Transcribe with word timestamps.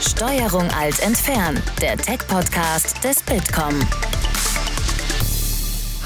Steuerung 0.00 0.66
Alt 0.70 0.98
entfernen, 1.00 1.62
der 1.82 1.94
Tech-Podcast 1.94 3.04
des 3.04 3.22
Bitkom. 3.22 3.78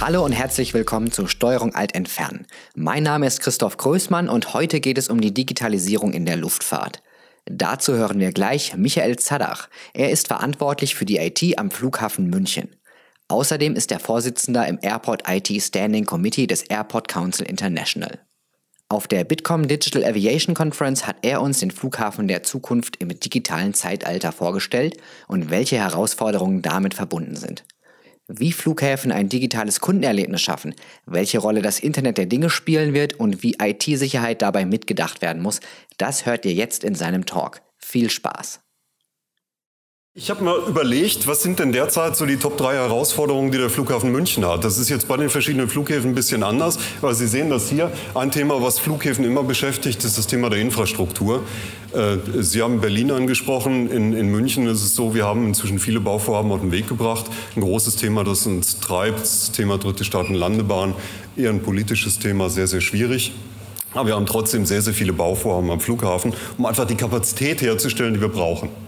Hallo 0.00 0.24
und 0.24 0.32
herzlich 0.32 0.74
willkommen 0.74 1.12
zu 1.12 1.28
Steuerung 1.28 1.76
Alt 1.76 1.94
entfernen. 1.94 2.48
Mein 2.74 3.04
Name 3.04 3.28
ist 3.28 3.40
Christoph 3.40 3.76
Größmann 3.76 4.28
und 4.28 4.52
heute 4.52 4.80
geht 4.80 4.98
es 4.98 5.08
um 5.08 5.20
die 5.20 5.32
Digitalisierung 5.32 6.12
in 6.12 6.26
der 6.26 6.36
Luftfahrt. 6.36 7.02
Dazu 7.44 7.94
hören 7.94 8.18
wir 8.18 8.32
gleich 8.32 8.76
Michael 8.76 9.16
Zadach. 9.16 9.68
Er 9.92 10.10
ist 10.10 10.26
verantwortlich 10.26 10.96
für 10.96 11.04
die 11.04 11.18
IT 11.18 11.56
am 11.56 11.70
Flughafen 11.70 12.28
München. 12.28 12.74
Außerdem 13.28 13.76
ist 13.76 13.92
er 13.92 14.00
Vorsitzender 14.00 14.66
im 14.66 14.80
Airport 14.82 15.22
IT 15.28 15.62
Standing 15.62 16.04
Committee 16.04 16.48
des 16.48 16.62
Airport 16.62 17.06
Council 17.06 17.46
International. 17.46 18.18
Auf 18.90 19.08
der 19.08 19.24
Bitkom 19.24 19.66
Digital 19.66 20.04
Aviation 20.04 20.54
Conference 20.54 21.06
hat 21.06 21.16
er 21.22 21.40
uns 21.40 21.58
den 21.58 21.70
Flughafen 21.70 22.28
der 22.28 22.42
Zukunft 22.42 22.96
im 22.96 23.08
digitalen 23.08 23.72
Zeitalter 23.72 24.30
vorgestellt 24.30 24.98
und 25.26 25.50
welche 25.50 25.76
Herausforderungen 25.76 26.60
damit 26.60 26.94
verbunden 26.94 27.34
sind. 27.34 27.64
Wie 28.28 28.52
Flughäfen 28.52 29.12
ein 29.12 29.28
digitales 29.28 29.80
Kundenerlebnis 29.80 30.40
schaffen, 30.40 30.74
welche 31.06 31.38
Rolle 31.38 31.60
das 31.60 31.80
Internet 31.80 32.18
der 32.18 32.26
Dinge 32.26 32.50
spielen 32.50 32.94
wird 32.94 33.14
und 33.14 33.42
wie 33.42 33.56
IT-Sicherheit 33.60 34.42
dabei 34.42 34.64
mitgedacht 34.64 35.22
werden 35.22 35.42
muss, 35.42 35.60
das 35.98 36.24
hört 36.24 36.44
ihr 36.44 36.52
jetzt 36.52 36.84
in 36.84 36.94
seinem 36.94 37.26
Talk. 37.26 37.60
Viel 37.78 38.08
Spaß! 38.08 38.63
Ich 40.16 40.30
habe 40.30 40.44
mal 40.44 40.56
überlegt, 40.68 41.26
was 41.26 41.42
sind 41.42 41.58
denn 41.58 41.72
derzeit 41.72 42.14
so 42.14 42.24
die 42.24 42.36
Top 42.36 42.56
3 42.56 42.74
Herausforderungen, 42.74 43.50
die 43.50 43.58
der 43.58 43.68
Flughafen 43.68 44.12
München 44.12 44.46
hat. 44.46 44.62
Das 44.62 44.78
ist 44.78 44.88
jetzt 44.88 45.08
bei 45.08 45.16
den 45.16 45.28
verschiedenen 45.28 45.68
Flughäfen 45.68 46.12
ein 46.12 46.14
bisschen 46.14 46.44
anders, 46.44 46.78
weil 47.00 47.14
Sie 47.14 47.26
sehen 47.26 47.50
das 47.50 47.68
hier. 47.68 47.90
Ein 48.14 48.30
Thema, 48.30 48.62
was 48.62 48.78
Flughäfen 48.78 49.24
immer 49.24 49.42
beschäftigt, 49.42 50.04
ist 50.04 50.16
das 50.16 50.28
Thema 50.28 50.50
der 50.50 50.60
Infrastruktur. 50.60 51.42
Äh, 51.92 52.18
Sie 52.40 52.62
haben 52.62 52.80
Berlin 52.80 53.10
angesprochen. 53.10 53.90
In, 53.90 54.12
in 54.12 54.28
München 54.28 54.68
ist 54.68 54.84
es 54.84 54.94
so, 54.94 55.16
wir 55.16 55.24
haben 55.24 55.48
inzwischen 55.48 55.80
viele 55.80 55.98
Bauvorhaben 55.98 56.52
auf 56.52 56.60
den 56.60 56.70
Weg 56.70 56.86
gebracht. 56.86 57.24
Ein 57.56 57.62
großes 57.62 57.96
Thema, 57.96 58.22
das 58.22 58.46
uns 58.46 58.78
treibt, 58.78 59.22
das 59.22 59.50
Thema 59.50 59.78
Dritte 59.78 60.04
Staaten 60.04 60.34
Landebahn. 60.34 60.94
Eher 61.36 61.50
ein 61.50 61.60
politisches 61.60 62.20
Thema, 62.20 62.50
sehr, 62.50 62.68
sehr 62.68 62.82
schwierig. 62.82 63.32
Aber 63.94 64.06
wir 64.06 64.14
haben 64.14 64.26
trotzdem 64.26 64.64
sehr, 64.64 64.80
sehr 64.80 64.94
viele 64.94 65.12
Bauvorhaben 65.12 65.72
am 65.72 65.80
Flughafen, 65.80 66.34
um 66.56 66.66
einfach 66.66 66.86
die 66.86 66.94
Kapazität 66.94 67.62
herzustellen, 67.62 68.14
die 68.14 68.20
wir 68.20 68.28
brauchen. 68.28 68.83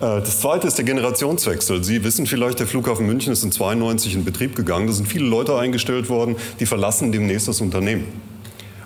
Äh, 0.00 0.20
das 0.20 0.40
zweite 0.40 0.66
ist 0.66 0.78
der 0.78 0.84
Generationswechsel. 0.84 1.84
Sie 1.84 2.02
wissen 2.04 2.26
vielleicht, 2.26 2.58
der 2.58 2.66
Flughafen 2.66 3.06
München 3.06 3.32
ist 3.32 3.44
in 3.44 3.52
92 3.52 4.14
in 4.14 4.24
Betrieb 4.24 4.56
gegangen. 4.56 4.86
Da 4.86 4.92
sind 4.92 5.06
viele 5.06 5.26
Leute 5.26 5.56
eingestellt 5.58 6.08
worden, 6.08 6.36
die 6.58 6.66
verlassen 6.66 7.12
demnächst 7.12 7.48
das 7.48 7.60
Unternehmen. 7.60 8.06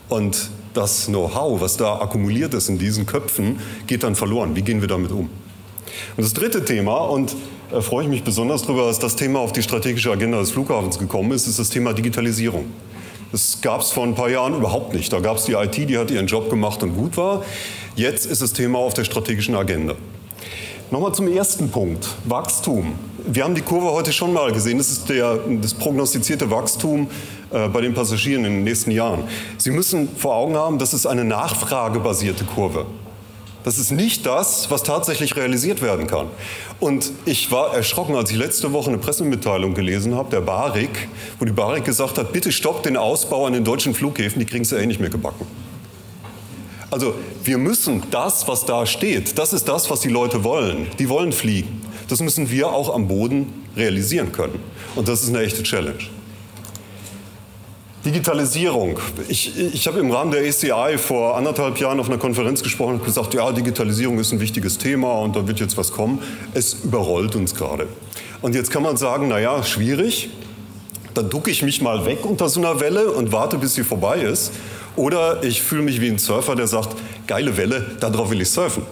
Und 0.09 0.51
das 0.75 1.07
Know-how, 1.07 1.61
was 1.61 1.77
da 1.77 2.01
akkumuliert 2.01 2.53
ist 2.55 2.69
in 2.69 2.79
diesen 2.79 3.07
Köpfen, 3.07 3.61
geht 3.87 4.03
dann 4.03 4.17
verloren. 4.17 4.57
Wie 4.57 4.63
gehen 4.63 4.81
wir 4.81 4.89
damit 4.89 5.13
um? 5.13 5.31
Und 6.17 6.25
das 6.25 6.35
dritte 6.35 6.65
Thema, 6.65 6.97
und 6.97 7.37
da 7.71 7.81
freue 7.81 8.05
ich 8.05 8.11
mich 8.11 8.25
besonders 8.25 8.63
darüber, 8.63 8.87
dass 8.87 8.99
das 8.99 9.15
Thema 9.15 9.39
auf 9.39 9.53
die 9.53 9.63
strategische 9.63 10.11
Agenda 10.11 10.41
des 10.41 10.51
Flughafens 10.51 10.99
gekommen 10.99 11.31
ist, 11.31 11.47
ist 11.47 11.61
das 11.61 11.71
Thema 11.71 11.93
Digitalisierung. 11.93 12.67
Das 13.31 13.61
gab 13.61 13.81
es 13.81 13.93
vor 13.93 14.05
ein 14.05 14.15
paar 14.15 14.31
Jahren 14.31 14.55
überhaupt 14.55 14.95
nicht. 14.95 15.13
Da 15.13 15.21
gab 15.21 15.37
es 15.37 15.45
die 15.45 15.53
IT, 15.53 15.77
die 15.77 15.99
hat 15.99 16.11
ihren 16.11 16.27
Job 16.27 16.51
gemacht 16.51 16.83
und 16.83 16.97
gut 16.97 17.17
war. 17.17 17.45
Jetzt 17.97 18.27
ist 18.27 18.43
das 18.43 18.53
Thema 18.53 18.79
auf 18.79 18.95
der 18.95 19.05
strategischen 19.05 19.55
Agenda. 19.55 19.95
Nochmal 20.95 21.13
zum 21.13 21.27
ersten 21.27 21.71
Punkt, 21.71 22.07
Wachstum. 22.25 22.95
Wir 23.27 23.43
haben 23.43 23.57
die 23.57 23.63
Kurve 23.63 23.91
heute 23.91 24.13
schon 24.13 24.33
mal 24.33 24.53
gesehen. 24.53 24.79
Das 24.79 24.93
ist 24.93 25.09
der, 25.09 25.41
das 25.61 25.75
prognostizierte 25.75 26.49
Wachstum 26.53 27.09
äh, 27.51 27.67
bei 27.67 27.81
den 27.81 27.95
Passagieren 27.95 28.45
in 28.45 28.53
den 28.53 28.63
nächsten 28.63 28.93
Jahren. 28.93 29.25
Sie 29.59 29.73
müssen 29.73 30.09
vor 30.17 30.37
Augen 30.37 30.55
haben, 30.55 30.79
das 30.79 30.95
ist 30.95 31.07
eine 31.07 31.25
nachfragebasierte 31.25 32.45
Kurve. 32.45 32.87
Das 33.65 33.77
ist 33.79 33.91
nicht 33.91 34.25
das, 34.25 34.71
was 34.71 34.85
tatsächlich 34.85 35.35
realisiert 35.35 35.83
werden 35.83 36.07
kann. 36.07 36.29
Und 36.79 37.11
ich 37.25 37.51
war 37.51 37.75
erschrocken, 37.75 38.15
als 38.15 38.31
ich 38.31 38.37
letzte 38.37 38.73
Woche 38.73 38.91
eine 38.91 38.99
Pressemitteilung 38.99 39.75
gelesen 39.75 40.15
habe, 40.15 40.31
der 40.31 40.43
BARIC, 40.43 41.09
wo 41.41 41.45
die 41.45 41.51
BARIC 41.51 41.85
gesagt 41.85 42.19
hat, 42.19 42.33
bitte 42.33 42.53
stoppt 42.53 42.87
den 42.87 42.97
Ausbau 42.97 43.47
an 43.47 43.53
den 43.53 43.65
deutschen 43.65 43.95
Flughäfen, 43.95 44.39
die 44.39 44.47
kriegen 44.47 44.63
es 44.63 44.71
ja 44.71 44.79
eh 44.79 44.87
nicht 44.87 45.01
mehr 45.01 45.11
gebacken. 45.11 45.45
Also 46.95 47.13
wir 47.43 47.59
müssen 47.59 48.05
das, 48.13 48.47
was 48.47 48.67
da 48.67 48.87
steht, 48.87 49.37
das 49.37 49.53
ist 49.53 49.67
das, 49.67 49.91
was 49.91 49.99
die 49.99 50.11
Leute 50.11 50.45
wollen. 50.45 50.87
Die 51.01 51.09
wollen 51.09 51.33
fliegen. 51.33 51.83
Das 52.07 52.21
müssen 52.21 52.53
wir 52.53 52.69
auch 52.69 52.95
am 52.95 53.09
Boden 53.09 53.53
realisieren 53.77 54.31
können. 54.31 54.61
Und 54.95 55.09
das 55.09 55.25
ist 55.25 55.31
eine 55.31 55.41
echte 55.41 55.65
Challenge. 55.65 55.99
Digitalisierung. 58.05 59.01
Ich, 59.27 59.59
ich 59.59 59.89
habe 59.89 59.99
im 59.99 60.13
Rahmen 60.13 60.31
der 60.31 60.49
ACI 60.49 60.97
vor 60.97 61.37
anderthalb 61.37 61.79
Jahren 61.79 61.99
auf 61.99 62.09
einer 62.09 62.19
Konferenz 62.19 62.63
gesprochen 62.63 63.01
und 63.01 63.05
gesagt, 63.05 63.35
ja, 63.35 63.51
Digitalisierung 63.51 64.21
ist 64.21 64.31
ein 64.31 64.39
wichtiges 64.39 64.79
Thema 64.79 65.15
und 65.15 65.35
da 65.35 65.49
wird 65.49 65.59
jetzt 65.59 65.77
was 65.77 65.91
kommen. 65.91 66.21
Es 66.53 66.75
überrollt 66.85 67.35
uns 67.35 67.57
gerade. 67.57 67.89
Und 68.41 68.55
jetzt 68.55 68.71
kann 68.71 68.85
man 68.85 68.97
sagen, 68.97 69.27
naja, 69.27 69.65
schwierig. 69.65 70.29
Dann 71.15 71.29
ducke 71.29 71.51
ich 71.51 71.63
mich 71.65 71.83
mal 71.83 72.07
weg 72.07 72.25
unter 72.25 72.49
so 72.49 72.61
einer 72.61 72.79
Welle 72.79 73.11
und 73.11 73.33
warte, 73.33 73.59
bis 73.59 73.75
sie 73.75 73.83
vorbei 73.83 74.21
ist. 74.21 74.53
Oder 74.97 75.43
ich 75.43 75.63
fühle 75.63 75.83
mich 75.83 76.01
wie 76.01 76.09
ein 76.09 76.19
Surfer, 76.19 76.55
der 76.55 76.67
sagt, 76.67 76.97
geile 77.27 77.57
Welle, 77.57 77.97
darauf 78.01 78.31
will 78.31 78.41
ich 78.41 78.51
surfen. 78.51 78.85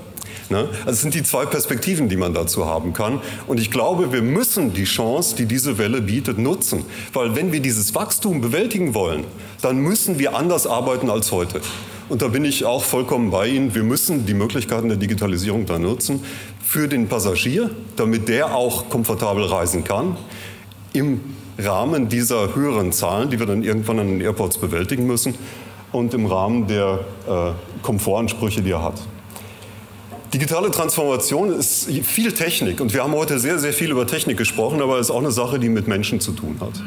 Ne? 0.53 0.69
Also 0.81 0.91
es 0.91 1.01
sind 1.01 1.15
die 1.15 1.23
zwei 1.23 1.47
Perspektiven, 1.47 2.09
die 2.09 2.17
man 2.17 2.35
dazu 2.35 2.67
haben 2.67 2.93
kann. 2.93 3.21
Und 3.47 3.59
ich 3.59 3.71
glaube, 3.71 4.13
wir 4.13 4.23
müssen 4.23 4.75
die 4.75 4.85
Chance, 4.85 5.35
die 5.35 5.47
diese 5.47 5.79
Welle 5.79 6.03
bietet, 6.03 6.39
nutzen. 6.39 6.85
Weil 7.13 7.35
wenn 7.35 7.53
wir 7.53 7.61
dieses 7.61 7.95
Wachstum 7.95 8.41
bewältigen 8.41 8.95
wollen, 8.95 9.25
dann 9.63 9.79
müssen 9.79 10.19
wir 10.19 10.37
anders 10.37 10.67
arbeiten 10.67 11.09
als 11.09 11.33
heute. 11.33 11.61
Und 12.09 12.21
da 12.21 12.29
bin 12.29 12.45
ich 12.45 12.67
auch 12.67 12.85
vollkommen 12.85 13.31
bei 13.31 13.49
Ihnen. 13.49 13.75
Wir 13.75 13.85
müssen 13.85 14.27
die 14.27 14.35
Möglichkeiten 14.35 14.89
der 14.89 14.99
Digitalisierung 14.99 15.65
da 15.65 15.79
nutzen 15.79 16.23
für 16.63 16.87
den 16.87 17.09
Passagier, 17.09 17.71
damit 17.97 18.29
der 18.29 18.55
auch 18.55 18.91
komfortabel 18.91 19.45
reisen 19.45 19.85
kann. 19.85 20.17
Im 20.93 21.21
Rahmen 21.59 22.09
dieser 22.09 22.55
höheren 22.55 22.93
Zahlen, 22.93 23.31
die 23.31 23.39
wir 23.39 23.47
dann 23.47 23.63
irgendwann 23.63 24.01
an 24.01 24.09
den 24.09 24.21
Airports 24.21 24.59
bewältigen 24.59 25.07
müssen 25.07 25.35
und 25.93 26.15
im 26.15 26.27
Rahmen 26.27 26.67
der 26.67 27.01
äh, 27.29 27.83
Komfortansprüche, 27.83 28.63
die 28.63 28.71
er 28.71 28.83
hat. 28.83 29.01
Digitale 30.33 30.71
Transformation 30.71 31.53
ist 31.53 31.91
viel 31.91 32.33
Technik 32.33 32.81
und 32.81 32.95
wir 32.95 33.03
haben 33.03 33.13
heute 33.13 33.39
sehr, 33.39 33.59
sehr 33.59 33.75
viel 33.75 33.91
über 33.91 34.07
Technik 34.07 34.39
gesprochen, 34.39 34.81
aber 34.81 34.99
es 34.99 35.09
ist 35.09 35.11
auch 35.11 35.19
eine 35.19 35.31
Sache, 35.31 35.59
die 35.59 35.69
mit 35.69 35.89
Menschen 35.89 36.21
zu 36.21 36.33
tun 36.33 36.57
hat. 36.59 36.83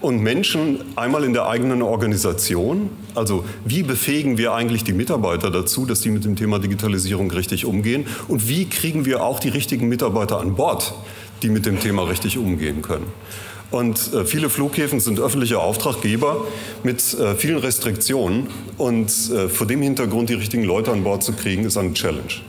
Und 0.00 0.20
Menschen 0.20 0.80
einmal 0.96 1.22
in 1.22 1.32
der 1.32 1.46
eigenen 1.46 1.82
Organisation, 1.82 2.90
also 3.14 3.44
wie 3.64 3.84
befähigen 3.84 4.38
wir 4.38 4.54
eigentlich 4.54 4.82
die 4.82 4.92
Mitarbeiter 4.92 5.52
dazu, 5.52 5.86
dass 5.86 6.00
die 6.00 6.10
mit 6.10 6.24
dem 6.24 6.34
Thema 6.34 6.58
Digitalisierung 6.58 7.30
richtig 7.30 7.64
umgehen 7.64 8.06
und 8.26 8.48
wie 8.48 8.68
kriegen 8.68 9.04
wir 9.04 9.22
auch 9.22 9.38
die 9.38 9.50
richtigen 9.50 9.88
Mitarbeiter 9.88 10.40
an 10.40 10.56
Bord, 10.56 10.92
die 11.42 11.48
mit 11.48 11.66
dem 11.66 11.78
Thema 11.78 12.02
richtig 12.02 12.38
umgehen 12.38 12.82
können. 12.82 13.06
Und 13.70 14.12
äh, 14.12 14.24
viele 14.24 14.50
Flughäfen 14.50 15.00
sind 15.00 15.20
öffentliche 15.20 15.60
Auftraggeber 15.60 16.44
mit 16.82 17.14
äh, 17.14 17.34
vielen 17.36 17.58
Restriktionen. 17.58 18.48
Und 18.78 19.10
äh, 19.30 19.48
vor 19.48 19.66
dem 19.66 19.82
Hintergrund 19.82 20.28
die 20.28 20.34
richtigen 20.34 20.64
Leute 20.64 20.90
an 20.90 21.04
Bord 21.04 21.22
zu 21.22 21.32
kriegen, 21.32 21.64
ist 21.64 21.76
eine 21.76 21.92
Challenge. 21.94 22.40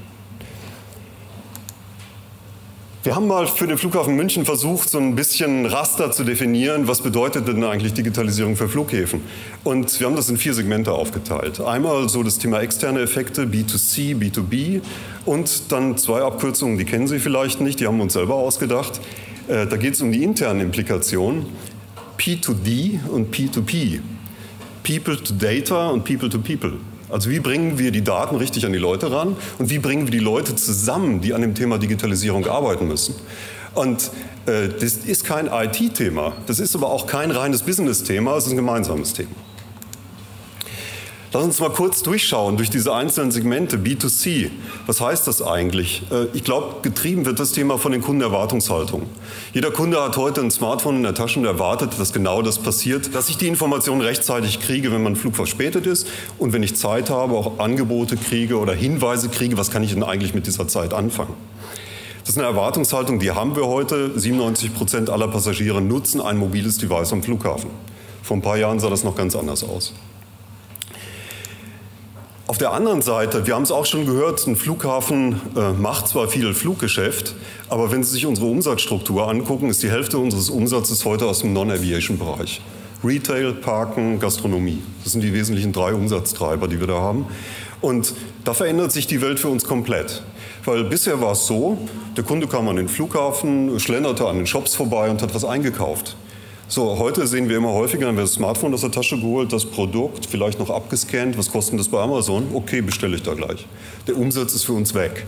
Wir 3.03 3.15
haben 3.15 3.25
mal 3.25 3.47
für 3.47 3.65
den 3.65 3.79
Flughafen 3.79 4.15
München 4.15 4.45
versucht, 4.45 4.87
so 4.87 4.99
ein 4.99 5.15
bisschen 5.15 5.65
Raster 5.65 6.11
zu 6.11 6.23
definieren, 6.23 6.87
was 6.87 7.01
bedeutet 7.01 7.47
denn 7.47 7.63
eigentlich 7.63 7.93
Digitalisierung 7.93 8.55
für 8.55 8.69
Flughäfen. 8.69 9.21
Und 9.63 9.99
wir 9.99 10.05
haben 10.05 10.15
das 10.15 10.29
in 10.29 10.37
vier 10.37 10.53
Segmente 10.53 10.91
aufgeteilt. 10.91 11.59
Einmal 11.61 12.09
so 12.09 12.21
das 12.21 12.37
Thema 12.37 12.61
externe 12.61 13.01
Effekte, 13.01 13.45
B2C, 13.45 14.15
B2B 14.15 14.81
und 15.25 15.71
dann 15.71 15.97
zwei 15.97 16.21
Abkürzungen, 16.21 16.77
die 16.77 16.85
kennen 16.85 17.07
Sie 17.07 17.17
vielleicht 17.17 17.59
nicht, 17.59 17.79
die 17.79 17.87
haben 17.87 17.97
wir 17.97 18.03
uns 18.03 18.13
selber 18.13 18.35
ausgedacht. 18.35 19.01
Äh, 19.51 19.67
da 19.67 19.75
geht 19.75 19.95
es 19.95 20.01
um 20.01 20.13
die 20.13 20.23
internen 20.23 20.61
Implikationen, 20.61 21.45
P2D 22.17 23.05
und 23.09 23.35
P2P, 23.35 23.99
People 24.81 25.21
to 25.21 25.33
Data 25.33 25.89
und 25.89 26.05
People 26.05 26.29
to 26.29 26.39
People. 26.39 26.73
Also 27.09 27.29
wie 27.29 27.41
bringen 27.41 27.77
wir 27.77 27.91
die 27.91 28.03
Daten 28.03 28.37
richtig 28.37 28.65
an 28.65 28.71
die 28.71 28.79
Leute 28.79 29.11
ran 29.11 29.35
und 29.59 29.69
wie 29.69 29.79
bringen 29.79 30.05
wir 30.05 30.11
die 30.11 30.19
Leute 30.19 30.55
zusammen, 30.55 31.19
die 31.19 31.33
an 31.33 31.41
dem 31.41 31.53
Thema 31.53 31.77
Digitalisierung 31.77 32.47
arbeiten 32.47 32.87
müssen. 32.87 33.15
Und 33.73 34.11
äh, 34.45 34.69
das 34.69 34.95
ist 34.97 35.25
kein 35.25 35.47
IT-Thema, 35.47 36.33
das 36.47 36.59
ist 36.59 36.73
aber 36.73 36.89
auch 36.89 37.05
kein 37.05 37.31
reines 37.31 37.63
Business-Thema, 37.63 38.37
es 38.37 38.45
ist 38.45 38.51
ein 38.51 38.55
gemeinsames 38.55 39.11
Thema. 39.13 39.31
Lass 41.33 41.45
uns 41.45 41.61
mal 41.61 41.69
kurz 41.69 42.03
durchschauen 42.03 42.57
durch 42.57 42.69
diese 42.69 42.93
einzelnen 42.93 43.31
Segmente 43.31 43.77
B2C. 43.77 44.49
Was 44.85 44.99
heißt 44.99 45.25
das 45.27 45.41
eigentlich? 45.41 46.03
Äh, 46.11 46.25
ich 46.33 46.43
glaube, 46.43 46.81
getrieben 46.81 47.25
wird 47.25 47.39
das 47.39 47.53
Thema 47.53 47.77
von 47.77 47.93
den 47.93 48.01
Kundenerwartungshaltungen. 48.01 49.07
Jeder 49.53 49.71
Kunde 49.71 50.03
hat 50.03 50.17
heute 50.17 50.41
ein 50.41 50.51
Smartphone 50.51 50.97
in 50.97 51.03
der 51.03 51.13
Tasche 51.13 51.39
und 51.39 51.45
erwartet, 51.45 51.97
dass 51.97 52.11
genau 52.11 52.41
das 52.41 52.59
passiert, 52.59 53.15
dass 53.15 53.29
ich 53.29 53.37
die 53.37 53.47
Informationen 53.47 54.01
rechtzeitig 54.01 54.59
kriege, 54.59 54.91
wenn 54.91 55.03
mein 55.03 55.15
Flug 55.15 55.37
verspätet 55.37 55.87
ist 55.87 56.05
und 56.37 56.51
wenn 56.51 56.63
ich 56.63 56.75
Zeit 56.75 57.09
habe, 57.09 57.33
auch 57.35 57.59
Angebote 57.59 58.17
kriege 58.17 58.59
oder 58.59 58.73
Hinweise 58.73 59.29
kriege, 59.29 59.57
was 59.57 59.71
kann 59.71 59.83
ich 59.83 59.93
denn 59.93 60.03
eigentlich 60.03 60.33
mit 60.33 60.47
dieser 60.47 60.67
Zeit 60.67 60.93
anfangen. 60.93 61.35
Das 62.19 62.31
ist 62.31 62.39
eine 62.39 62.47
Erwartungshaltung, 62.47 63.19
die 63.19 63.31
haben 63.31 63.55
wir 63.55 63.67
heute. 63.67 64.19
97 64.19 64.75
Prozent 64.75 65.09
aller 65.09 65.29
Passagiere 65.29 65.81
nutzen 65.81 66.19
ein 66.19 66.35
mobiles 66.35 66.77
Device 66.77 67.13
am 67.13 67.23
Flughafen. 67.23 67.69
Vor 68.21 68.35
ein 68.35 68.41
paar 68.41 68.57
Jahren 68.57 68.81
sah 68.81 68.89
das 68.89 69.05
noch 69.05 69.15
ganz 69.15 69.33
anders 69.33 69.63
aus. 69.63 69.93
Auf 72.51 72.57
der 72.57 72.73
anderen 72.73 73.01
Seite, 73.01 73.47
wir 73.47 73.55
haben 73.55 73.63
es 73.63 73.71
auch 73.71 73.85
schon 73.85 74.05
gehört, 74.05 74.45
ein 74.45 74.57
Flughafen 74.57 75.39
äh, 75.55 75.71
macht 75.71 76.09
zwar 76.09 76.27
viel 76.27 76.53
Fluggeschäft, 76.53 77.33
aber 77.69 77.93
wenn 77.93 78.03
Sie 78.03 78.11
sich 78.11 78.25
unsere 78.25 78.47
Umsatzstruktur 78.47 79.29
angucken, 79.29 79.69
ist 79.69 79.81
die 79.83 79.89
Hälfte 79.89 80.17
unseres 80.17 80.49
Umsatzes 80.49 81.05
heute 81.05 81.27
aus 81.27 81.39
dem 81.39 81.53
Non-Aviation-Bereich. 81.53 82.59
Retail, 83.05 83.53
Parken, 83.53 84.19
Gastronomie. 84.19 84.81
Das 85.05 85.13
sind 85.13 85.21
die 85.21 85.33
wesentlichen 85.33 85.71
drei 85.71 85.93
Umsatztreiber, 85.93 86.67
die 86.67 86.81
wir 86.81 86.87
da 86.87 86.99
haben. 86.99 87.25
Und 87.79 88.15
da 88.43 88.53
verändert 88.53 88.91
sich 88.91 89.07
die 89.07 89.21
Welt 89.21 89.39
für 89.39 89.47
uns 89.47 89.63
komplett. 89.63 90.21
Weil 90.65 90.83
bisher 90.83 91.21
war 91.21 91.31
es 91.31 91.47
so, 91.47 91.77
der 92.17 92.25
Kunde 92.25 92.47
kam 92.47 92.67
an 92.67 92.75
den 92.75 92.89
Flughafen, 92.89 93.79
schlenderte 93.79 94.27
an 94.27 94.35
den 94.35 94.45
Shops 94.45 94.75
vorbei 94.75 95.09
und 95.09 95.21
hat 95.21 95.33
was 95.33 95.45
eingekauft. 95.45 96.17
So, 96.73 96.97
heute 96.99 97.27
sehen 97.27 97.49
wir 97.49 97.57
immer 97.57 97.73
häufiger, 97.73 98.05
dann 98.05 98.15
wird 98.15 98.27
das 98.27 98.35
Smartphone 98.35 98.73
aus 98.73 98.79
der 98.79 98.91
Tasche 98.91 99.17
geholt, 99.17 99.51
das 99.51 99.65
Produkt, 99.65 100.25
vielleicht 100.25 100.57
noch 100.57 100.69
abgescannt, 100.69 101.37
was 101.37 101.51
kostet 101.51 101.77
das 101.77 101.89
bei 101.89 101.99
Amazon? 101.99 102.47
Okay, 102.53 102.79
bestelle 102.79 103.17
ich 103.17 103.23
da 103.23 103.33
gleich. 103.33 103.67
Der 104.07 104.15
Umsatz 104.15 104.53
ist 104.53 104.63
für 104.63 104.71
uns 104.71 104.93
weg. 104.93 105.25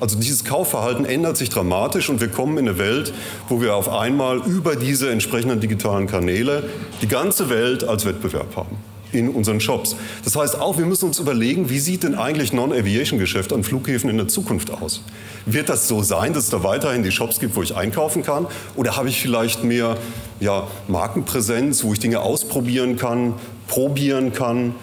Also 0.00 0.18
dieses 0.18 0.44
Kaufverhalten 0.44 1.04
ändert 1.04 1.36
sich 1.36 1.48
dramatisch 1.48 2.10
und 2.10 2.20
wir 2.20 2.26
kommen 2.26 2.58
in 2.58 2.68
eine 2.68 2.76
Welt, 2.76 3.12
wo 3.48 3.60
wir 3.60 3.76
auf 3.76 3.88
einmal 3.88 4.38
über 4.38 4.74
diese 4.74 5.10
entsprechenden 5.10 5.60
digitalen 5.60 6.08
Kanäle 6.08 6.64
die 7.02 7.06
ganze 7.06 7.50
Welt 7.50 7.84
als 7.84 8.04
Wettbewerb 8.04 8.56
haben 8.56 8.78
in 9.12 9.28
unseren 9.28 9.60
Shops. 9.60 9.96
Das 10.24 10.36
heißt 10.36 10.60
auch, 10.60 10.76
wir 10.76 10.86
müssen 10.86 11.06
uns 11.06 11.18
überlegen, 11.18 11.70
wie 11.70 11.78
sieht 11.78 12.02
denn 12.02 12.14
eigentlich 12.14 12.52
Non-Aviation-Geschäft 12.52 13.52
an 13.52 13.64
Flughäfen 13.64 14.10
in 14.10 14.16
der 14.16 14.28
Zukunft 14.28 14.70
aus? 14.70 15.02
Wird 15.46 15.68
das 15.68 15.88
so 15.88 16.02
sein, 16.02 16.32
dass 16.32 16.44
es 16.44 16.50
da 16.50 16.62
weiterhin 16.62 17.02
die 17.02 17.12
Shops 17.12 17.40
gibt, 17.40 17.56
wo 17.56 17.62
ich 17.62 17.74
einkaufen 17.74 18.22
kann? 18.22 18.46
Oder 18.76 18.96
habe 18.96 19.08
ich 19.08 19.20
vielleicht 19.20 19.64
mehr 19.64 19.96
ja, 20.40 20.66
Markenpräsenz, 20.86 21.84
wo 21.84 21.92
ich 21.92 21.98
Dinge 21.98 22.20
ausprobieren 22.20 22.96
kann, 22.96 23.34
probieren 23.66 24.32
kann, 24.32 24.74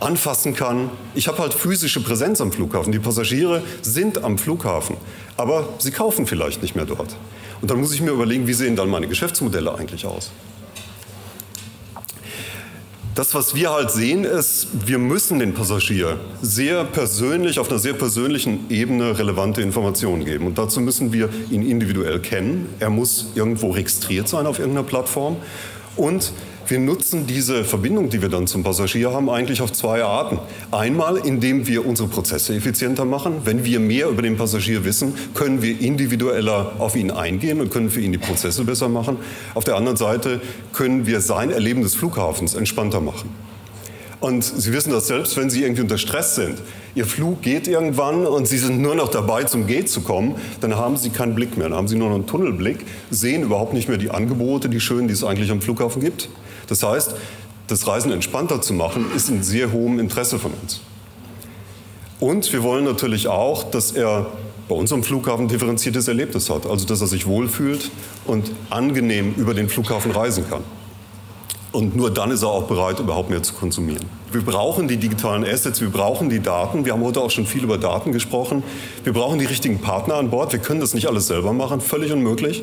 anfassen 0.00 0.54
kann. 0.54 0.90
Ich 1.14 1.28
habe 1.28 1.38
halt 1.38 1.54
physische 1.54 2.02
Präsenz 2.02 2.40
am 2.40 2.52
Flughafen. 2.52 2.92
Die 2.92 2.98
Passagiere 2.98 3.62
sind 3.82 4.22
am 4.22 4.38
Flughafen, 4.38 4.96
aber 5.36 5.68
sie 5.78 5.90
kaufen 5.90 6.26
vielleicht 6.26 6.62
nicht 6.62 6.76
mehr 6.76 6.84
dort. 6.84 7.16
Und 7.60 7.70
dann 7.70 7.80
muss 7.80 7.92
ich 7.92 8.02
mir 8.02 8.10
überlegen, 8.10 8.46
wie 8.46 8.52
sehen 8.52 8.76
dann 8.76 8.90
meine 8.90 9.08
Geschäftsmodelle 9.08 9.74
eigentlich 9.74 10.04
aus? 10.04 10.30
Das, 13.16 13.34
was 13.34 13.54
wir 13.54 13.70
halt 13.70 13.90
sehen, 13.90 14.24
ist, 14.24 14.68
wir 14.84 14.98
müssen 14.98 15.38
den 15.38 15.54
Passagier 15.54 16.18
sehr 16.42 16.84
persönlich, 16.84 17.58
auf 17.58 17.70
einer 17.70 17.78
sehr 17.78 17.94
persönlichen 17.94 18.66
Ebene 18.68 19.18
relevante 19.18 19.62
Informationen 19.62 20.26
geben. 20.26 20.46
Und 20.46 20.58
dazu 20.58 20.82
müssen 20.82 21.14
wir 21.14 21.30
ihn 21.50 21.62
individuell 21.62 22.20
kennen. 22.20 22.68
Er 22.78 22.90
muss 22.90 23.28
irgendwo 23.34 23.70
registriert 23.70 24.28
sein 24.28 24.46
auf 24.46 24.58
irgendeiner 24.58 24.86
Plattform. 24.86 25.36
Und 25.96 26.30
wir 26.68 26.80
nutzen 26.80 27.26
diese 27.26 27.64
Verbindung, 27.64 28.10
die 28.10 28.22
wir 28.22 28.28
dann 28.28 28.46
zum 28.46 28.62
Passagier 28.62 29.12
haben, 29.12 29.30
eigentlich 29.30 29.62
auf 29.62 29.72
zwei 29.72 30.02
Arten. 30.02 30.38
Einmal, 30.72 31.16
indem 31.16 31.66
wir 31.66 31.86
unsere 31.86 32.08
Prozesse 32.08 32.54
effizienter 32.54 33.04
machen. 33.04 33.42
Wenn 33.44 33.64
wir 33.64 33.80
mehr 33.80 34.08
über 34.08 34.22
den 34.22 34.36
Passagier 34.36 34.84
wissen, 34.84 35.14
können 35.34 35.62
wir 35.62 35.80
individueller 35.80 36.72
auf 36.78 36.96
ihn 36.96 37.10
eingehen 37.10 37.60
und 37.60 37.70
können 37.70 37.90
für 37.90 38.00
ihn 38.00 38.12
die 38.12 38.18
Prozesse 38.18 38.64
besser 38.64 38.88
machen. 38.88 39.18
Auf 39.54 39.64
der 39.64 39.76
anderen 39.76 39.96
Seite 39.96 40.40
können 40.72 41.06
wir 41.06 41.20
sein 41.20 41.50
Erleben 41.50 41.82
des 41.82 41.94
Flughafens 41.94 42.54
entspannter 42.54 43.00
machen. 43.00 43.30
Und 44.18 44.42
Sie 44.42 44.72
wissen 44.72 44.90
das 44.90 45.06
selbst, 45.06 45.36
wenn 45.36 45.50
Sie 45.50 45.62
irgendwie 45.62 45.82
unter 45.82 45.98
Stress 45.98 46.34
sind. 46.34 46.58
Ihr 46.94 47.04
Flug 47.04 47.42
geht 47.42 47.68
irgendwann 47.68 48.26
und 48.26 48.48
Sie 48.48 48.58
sind 48.58 48.80
nur 48.80 48.94
noch 48.94 49.08
dabei, 49.08 49.44
zum 49.44 49.66
Gate 49.66 49.90
zu 49.90 50.00
kommen, 50.00 50.36
dann 50.60 50.74
haben 50.74 50.96
Sie 50.96 51.10
keinen 51.10 51.34
Blick 51.34 51.58
mehr. 51.58 51.68
Dann 51.68 51.76
haben 51.76 51.86
Sie 51.88 51.96
nur 51.96 52.08
noch 52.08 52.16
einen 52.16 52.26
Tunnelblick, 52.26 52.78
sehen 53.10 53.42
überhaupt 53.42 53.74
nicht 53.74 53.88
mehr 53.88 53.98
die 53.98 54.10
Angebote, 54.10 54.68
die 54.68 54.80
schönen, 54.80 55.06
die 55.06 55.14
es 55.14 55.22
eigentlich 55.22 55.50
am 55.50 55.60
Flughafen 55.60 56.02
gibt. 56.02 56.30
Das 56.66 56.82
heißt, 56.82 57.14
das 57.66 57.86
Reisen 57.86 58.12
entspannter 58.12 58.60
zu 58.60 58.72
machen, 58.72 59.06
ist 59.14 59.28
in 59.28 59.42
sehr 59.42 59.72
hohem 59.72 59.98
Interesse 59.98 60.38
von 60.38 60.52
uns. 60.62 60.80
Und 62.20 62.52
wir 62.52 62.62
wollen 62.62 62.84
natürlich 62.84 63.28
auch, 63.28 63.64
dass 63.64 63.92
er 63.92 64.26
bei 64.68 64.74
uns 64.74 64.92
am 64.92 65.02
Flughafen 65.02 65.48
differenziertes 65.48 66.08
Erlebnis 66.08 66.50
hat. 66.50 66.66
Also, 66.66 66.86
dass 66.86 67.00
er 67.00 67.06
sich 67.06 67.26
wohlfühlt 67.26 67.90
und 68.24 68.50
angenehm 68.70 69.34
über 69.36 69.54
den 69.54 69.68
Flughafen 69.68 70.10
reisen 70.10 70.48
kann. 70.48 70.62
Und 71.72 71.94
nur 71.94 72.10
dann 72.10 72.30
ist 72.30 72.42
er 72.42 72.48
auch 72.48 72.64
bereit, 72.64 73.00
überhaupt 73.00 73.28
mehr 73.28 73.42
zu 73.42 73.52
konsumieren. 73.52 74.06
Wir 74.32 74.40
brauchen 74.40 74.88
die 74.88 74.96
digitalen 74.96 75.44
Assets, 75.44 75.80
wir 75.80 75.90
brauchen 75.90 76.30
die 76.30 76.40
Daten. 76.40 76.84
Wir 76.86 76.94
haben 76.94 77.04
heute 77.04 77.20
auch 77.20 77.30
schon 77.30 77.46
viel 77.46 77.64
über 77.64 77.76
Daten 77.76 78.12
gesprochen. 78.12 78.62
Wir 79.04 79.12
brauchen 79.12 79.38
die 79.38 79.44
richtigen 79.44 79.80
Partner 79.80 80.14
an 80.14 80.30
Bord. 80.30 80.52
Wir 80.52 80.58
können 80.58 80.80
das 80.80 80.94
nicht 80.94 81.06
alles 81.06 81.26
selber 81.26 81.52
machen, 81.52 81.80
völlig 81.80 82.12
unmöglich. 82.12 82.62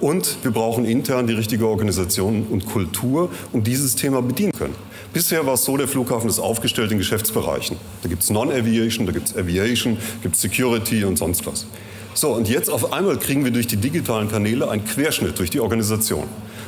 Und 0.00 0.38
wir 0.42 0.50
brauchen 0.50 0.84
intern 0.84 1.26
die 1.26 1.34
richtige 1.34 1.66
Organisation 1.66 2.46
und 2.50 2.66
Kultur, 2.66 3.30
um 3.52 3.62
dieses 3.62 3.94
Thema 3.94 4.22
bedienen 4.22 4.52
können. 4.52 4.74
Bisher 5.12 5.46
war 5.46 5.54
es 5.54 5.64
so, 5.64 5.76
der 5.76 5.86
Flughafen 5.86 6.28
ist 6.28 6.40
aufgestellt 6.40 6.90
in 6.90 6.98
Geschäftsbereichen. 6.98 7.76
Da 8.02 8.08
gibt 8.08 8.22
es 8.22 8.30
Non-Aviation, 8.30 9.06
da 9.06 9.12
gibt 9.12 9.28
es 9.28 9.36
Aviation, 9.36 9.96
gibt 10.22 10.34
es 10.34 10.40
Security 10.40 11.04
und 11.04 11.16
sonst 11.16 11.46
was. 11.46 11.66
So, 12.14 12.32
und 12.32 12.48
jetzt 12.48 12.70
auf 12.70 12.92
einmal 12.92 13.18
kriegen 13.18 13.44
wir 13.44 13.50
durch 13.50 13.66
die 13.66 13.76
digitalen 13.76 14.28
Kanäle 14.28 14.70
einen 14.70 14.84
Querschnitt 14.84 15.38
durch 15.38 15.50
die 15.50 15.60
Organisation. 15.60 16.24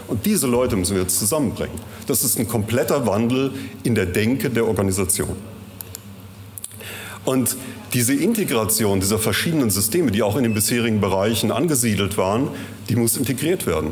Und 0.09 0.27
diese 0.27 0.47
Leute 0.47 0.77
müssen 0.77 0.95
wir 0.95 1.03
jetzt 1.03 1.19
zusammenbringen. 1.19 1.77
Das 2.07 2.23
ist 2.23 2.39
ein 2.39 2.49
kompletter 2.49 3.07
Wandel 3.07 3.53
in 3.83 3.95
der 3.95 4.07
Denke 4.07 4.51
der 4.51 4.67
Organisation. 4.67 5.37
Und 7.25 7.57
diese 7.97 8.13
Integration 8.13 9.01
dieser 9.01 9.19
verschiedenen 9.19 9.71
Systeme, 9.71 10.11
die 10.11 10.23
auch 10.23 10.37
in 10.37 10.43
den 10.43 10.53
bisherigen 10.53 11.01
Bereichen 11.01 11.51
angesiedelt 11.51 12.19
waren, 12.19 12.49
die 12.91 12.95
muss 12.95 13.17
integriert 13.17 13.67
werden. 13.67 13.91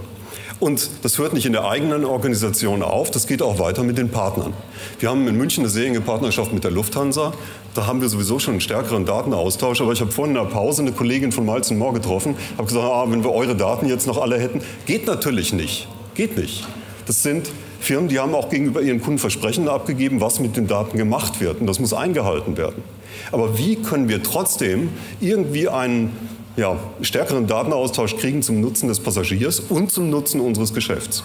Und 0.60 0.90
das 1.00 1.16
hört 1.16 1.32
nicht 1.32 1.46
in 1.46 1.52
der 1.52 1.64
eigenen 1.64 2.04
Organisation 2.04 2.82
auf, 2.82 3.10
das 3.10 3.26
geht 3.26 3.40
auch 3.40 3.58
weiter 3.58 3.82
mit 3.82 3.96
den 3.96 4.10
Partnern. 4.10 4.52
Wir 4.98 5.08
haben 5.08 5.26
in 5.26 5.38
München 5.38 5.64
eine 5.64 5.70
sehr 5.70 5.86
enge 5.86 6.02
Partnerschaft 6.02 6.52
mit 6.52 6.64
der 6.64 6.70
Lufthansa. 6.70 7.32
Da 7.72 7.86
haben 7.86 8.02
wir 8.02 8.10
sowieso 8.10 8.38
schon 8.38 8.52
einen 8.52 8.60
stärkeren 8.60 9.06
Datenaustausch. 9.06 9.80
Aber 9.80 9.92
ich 9.92 10.02
habe 10.02 10.12
vorhin 10.12 10.36
in 10.36 10.42
der 10.42 10.50
Pause 10.50 10.82
eine 10.82 10.92
Kollegin 10.92 11.32
von 11.32 11.46
Miles 11.46 11.70
More 11.70 11.94
getroffen, 11.94 12.36
habe 12.58 12.68
gesagt, 12.68 12.84
ah, 12.84 13.10
wenn 13.10 13.24
wir 13.24 13.32
eure 13.32 13.56
Daten 13.56 13.88
jetzt 13.88 14.06
noch 14.06 14.20
alle 14.20 14.38
hätten, 14.38 14.60
geht 14.84 15.06
natürlich 15.06 15.54
nicht. 15.54 15.88
Geht 16.14 16.36
nicht. 16.36 16.66
Das 17.06 17.22
sind 17.22 17.50
Firmen, 17.84 18.08
die 18.08 18.18
haben 18.18 18.34
auch 18.34 18.48
gegenüber 18.48 18.82
ihren 18.82 19.00
Kunden 19.00 19.18
Versprechen 19.18 19.68
abgegeben, 19.68 20.20
was 20.20 20.40
mit 20.40 20.56
den 20.56 20.66
Daten 20.66 20.98
gemacht 20.98 21.40
wird. 21.40 21.60
Und 21.60 21.66
das 21.66 21.78
muss 21.78 21.92
eingehalten 21.92 22.56
werden. 22.56 22.82
Aber 23.30 23.58
wie 23.58 23.76
können 23.76 24.08
wir 24.08 24.22
trotzdem 24.22 24.90
irgendwie 25.20 25.68
einen 25.68 26.16
ja, 26.56 26.78
stärkeren 27.02 27.46
Datenaustausch 27.46 28.16
kriegen 28.16 28.42
zum 28.42 28.60
Nutzen 28.60 28.88
des 28.88 29.00
Passagiers 29.00 29.60
und 29.60 29.92
zum 29.92 30.10
Nutzen 30.10 30.40
unseres 30.40 30.72
Geschäfts? 30.72 31.24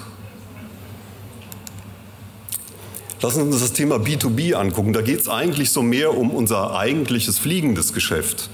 Lassen 3.21 3.39
Sie 3.39 3.45
uns 3.47 3.59
das 3.59 3.73
Thema 3.73 3.95
B2B 3.97 4.53
angucken. 4.53 4.94
Da 4.94 5.01
geht 5.01 5.19
es 5.19 5.27
eigentlich 5.27 5.71
so 5.71 5.81
mehr 5.81 6.17
um 6.17 6.31
unser 6.31 6.77
eigentliches 6.77 7.38
fliegendes 7.38 7.94
Geschäft. 7.94 8.50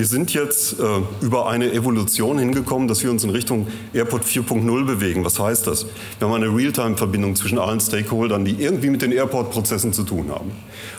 Wir 0.00 0.06
sind 0.06 0.32
jetzt 0.32 0.80
äh, 0.80 0.84
über 1.20 1.50
eine 1.50 1.74
Evolution 1.74 2.38
hingekommen, 2.38 2.88
dass 2.88 3.02
wir 3.02 3.10
uns 3.10 3.22
in 3.22 3.28
Richtung 3.28 3.66
Airport 3.92 4.24
4.0 4.24 4.86
bewegen. 4.86 5.26
Was 5.26 5.38
heißt 5.38 5.66
das? 5.66 5.84
Wir 6.18 6.26
haben 6.26 6.32
eine 6.32 6.46
Realtime-Verbindung 6.46 7.36
zwischen 7.36 7.58
allen 7.58 7.80
Stakeholdern, 7.80 8.46
die 8.46 8.52
irgendwie 8.52 8.88
mit 8.88 9.02
den 9.02 9.12
Airport-Prozessen 9.12 9.92
zu 9.92 10.04
tun 10.04 10.30
haben. 10.30 10.52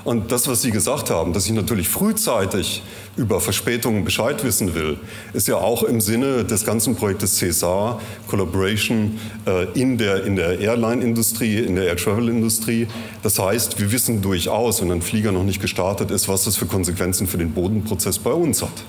Und 0.04 0.32
das, 0.32 0.48
was 0.48 0.62
Sie 0.62 0.70
gesagt 0.70 1.10
haben, 1.10 1.34
dass 1.34 1.48
ich 1.48 1.54
natürlich 1.54 1.90
frühzeitig 1.90 2.84
über 3.18 3.42
Verspätungen 3.42 4.06
Bescheid 4.06 4.44
wissen 4.44 4.76
will, 4.76 5.00
ist 5.34 5.48
ja 5.48 5.56
auch 5.56 5.82
im 5.82 6.00
Sinne 6.00 6.46
des 6.46 6.64
ganzen 6.64 6.96
Projektes 6.96 7.38
CSA, 7.38 8.00
Collaboration 8.28 9.20
äh, 9.48 9.66
in 9.74 9.98
der, 9.98 10.26
in 10.26 10.36
der 10.36 10.60
Airline-Industrie, 10.60 11.58
in 11.58 11.74
der 11.74 11.86
Air-Travel-Industrie. 11.86 12.88
Das 13.24 13.40
heißt, 13.40 13.80
wir 13.80 13.92
wissen 13.92 14.22
durchaus, 14.22 14.80
wenn 14.80 14.92
ein 14.92 15.02
Flieger 15.02 15.32
noch 15.32 15.44
nicht 15.44 15.60
gestartet 15.60 16.12
ist, 16.12 16.30
was 16.30 16.44
das 16.44 16.56
für 16.56 16.68
Konsequenzen 16.68 17.26
für 17.26 17.40
den 17.40 17.52
Bodenprozess 17.52 18.20
bei 18.20 18.32
uns 18.32 18.62
hat. 18.62 18.84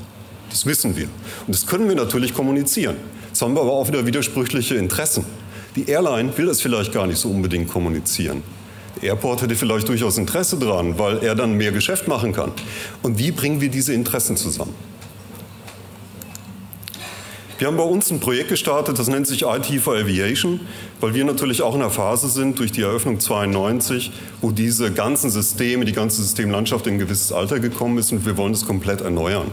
Das 0.52 0.66
wissen 0.66 0.96
wir. 0.96 1.08
Und 1.46 1.54
das 1.54 1.66
können 1.66 1.88
wir 1.88 1.96
natürlich 1.96 2.34
kommunizieren. 2.34 2.96
Jetzt 3.28 3.40
haben 3.40 3.54
wir 3.54 3.62
aber 3.62 3.72
auch 3.72 3.88
wieder 3.88 4.04
widersprüchliche 4.04 4.74
Interessen. 4.74 5.24
Die 5.76 5.88
Airline 5.88 6.36
will 6.36 6.44
das 6.44 6.60
vielleicht 6.60 6.92
gar 6.92 7.06
nicht 7.06 7.18
so 7.18 7.30
unbedingt 7.30 7.70
kommunizieren. 7.70 8.42
Der 8.96 9.10
Airport 9.10 9.40
hätte 9.40 9.56
vielleicht 9.56 9.88
durchaus 9.88 10.18
Interesse 10.18 10.58
daran, 10.58 10.98
weil 10.98 11.24
er 11.24 11.34
dann 11.34 11.54
mehr 11.54 11.72
Geschäft 11.72 12.06
machen 12.06 12.34
kann. 12.34 12.52
Und 13.02 13.18
wie 13.18 13.32
bringen 13.32 13.62
wir 13.62 13.70
diese 13.70 13.94
Interessen 13.94 14.36
zusammen? 14.36 14.74
Wir 17.58 17.68
haben 17.68 17.76
bei 17.76 17.84
uns 17.84 18.10
ein 18.10 18.20
Projekt 18.20 18.48
gestartet, 18.50 18.98
das 18.98 19.08
nennt 19.08 19.26
sich 19.26 19.44
IT 19.44 19.80
for 19.80 19.94
Aviation, 19.94 20.60
weil 21.00 21.14
wir 21.14 21.24
natürlich 21.24 21.62
auch 21.62 21.74
in 21.74 21.80
der 21.80 21.90
Phase 21.90 22.28
sind 22.28 22.58
durch 22.58 22.72
die 22.72 22.82
Eröffnung 22.82 23.20
92, 23.20 24.10
wo 24.42 24.50
diese 24.50 24.90
ganzen 24.90 25.30
Systeme, 25.30 25.84
die 25.84 25.92
ganze 25.92 26.20
Systemlandschaft 26.20 26.86
in 26.88 26.94
ein 26.94 26.98
gewisses 26.98 27.32
Alter 27.32 27.60
gekommen 27.60 27.98
ist 27.98 28.10
und 28.12 28.26
wir 28.26 28.36
wollen 28.36 28.52
es 28.52 28.66
komplett 28.66 29.00
erneuern. 29.00 29.46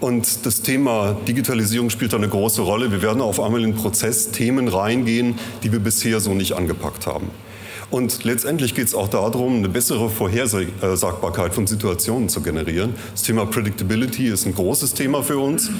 Und 0.00 0.46
das 0.46 0.62
Thema 0.62 1.14
Digitalisierung 1.28 1.90
spielt 1.90 2.14
da 2.14 2.16
eine 2.16 2.28
große 2.28 2.62
Rolle. 2.62 2.90
Wir 2.90 3.02
werden 3.02 3.20
auf 3.20 3.38
einmal 3.38 3.62
in 3.62 3.74
Prozessthemen 3.74 4.68
reingehen, 4.68 5.34
die 5.62 5.72
wir 5.72 5.78
bisher 5.78 6.20
so 6.20 6.32
nicht 6.32 6.54
angepackt 6.54 7.06
haben. 7.06 7.30
Und 7.90 8.24
letztendlich 8.24 8.74
geht 8.74 8.86
es 8.86 8.94
auch 8.94 9.08
darum, 9.08 9.56
eine 9.56 9.68
bessere 9.68 10.08
Vorhersagbarkeit 10.08 11.52
von 11.52 11.66
Situationen 11.66 12.28
zu 12.30 12.40
generieren. 12.40 12.94
Das 13.12 13.22
Thema 13.22 13.44
Predictability 13.44 14.28
ist 14.28 14.46
ein 14.46 14.54
großes 14.54 14.94
Thema 14.94 15.22
für 15.22 15.38
uns, 15.38 15.70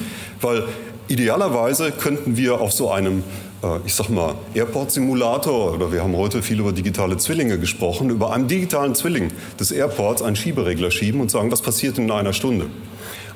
weil 0.40 0.64
idealerweise 1.08 1.90
könnten 1.90 2.36
wir 2.36 2.60
auf 2.60 2.72
so 2.72 2.90
einem 2.90 3.22
äh, 3.62 3.78
ich 3.86 3.94
sag 3.94 4.10
mal, 4.10 4.34
Airport-Simulator 4.54 5.74
oder 5.74 5.92
wir 5.92 6.02
haben 6.02 6.16
heute 6.16 6.42
viel 6.42 6.60
über 6.60 6.72
digitale 6.72 7.16
Zwillinge 7.16 7.58
gesprochen, 7.58 8.10
über 8.10 8.32
einen 8.32 8.48
digitalen 8.48 8.94
Zwilling 8.94 9.30
des 9.58 9.70
Airports 9.70 10.20
einen 10.20 10.36
Schieberegler 10.36 10.90
schieben 10.90 11.20
und 11.20 11.30
sagen, 11.30 11.50
was 11.50 11.62
passiert 11.62 11.96
in 11.98 12.10
einer 12.10 12.32
Stunde. 12.32 12.66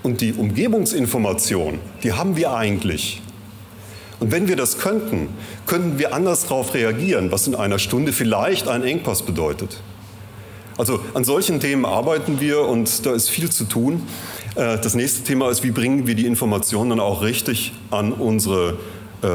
Und 0.04 0.20
die 0.20 0.34
Umgebungsinformation, 0.34 1.78
die 2.02 2.12
haben 2.12 2.37
wir 2.37 2.52
eigentlich. 2.52 3.23
Und 4.20 4.32
wenn 4.32 4.49
wir 4.49 4.54
das 4.54 4.78
könnten, 4.78 5.30
könnten 5.66 5.99
wir 5.99 6.14
anders 6.14 6.42
darauf 6.42 6.75
reagieren, 6.75 7.32
was 7.32 7.46
in 7.46 7.54
einer 7.54 7.78
Stunde 7.78 8.12
vielleicht 8.12 8.68
einen 8.68 8.84
Engpass 8.84 9.23
bedeutet. 9.23 9.80
Also 10.76 11.00
an 11.14 11.25
solchen 11.25 11.58
Themen 11.58 11.87
arbeiten 11.87 12.38
wir 12.38 12.68
und 12.68 13.06
da 13.06 13.14
ist 13.14 13.30
viel 13.30 13.49
zu 13.49 13.64
tun. 13.64 14.02
Äh, 14.56 14.78
das 14.78 14.94
nächste 14.94 15.25
Thema 15.25 15.49
ist, 15.49 15.62
wie 15.62 15.70
bringen 15.70 16.06
wir 16.06 16.14
die 16.14 16.26
Informationen 16.26 16.90
dann 16.90 17.00
auch 17.00 17.23
richtig 17.23 17.73
an 17.90 18.12
unsere 18.12 18.76
äh, 19.23 19.26